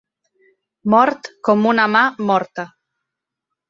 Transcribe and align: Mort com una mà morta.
Mort 0.95 1.31
com 1.51 1.71
una 1.75 1.87
mà 1.99 2.05
morta. 2.35 2.71